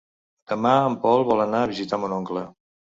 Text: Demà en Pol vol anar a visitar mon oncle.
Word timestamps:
Demà 0.53 0.71
en 0.87 0.97
Pol 1.05 1.27
vol 1.29 1.47
anar 1.47 1.63
a 1.63 1.71
visitar 1.77 2.05
mon 2.05 2.21
oncle. 2.21 2.49